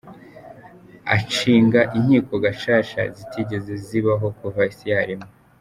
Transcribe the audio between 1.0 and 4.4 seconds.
Ashinga inkiko gacaca zitigeze zibaho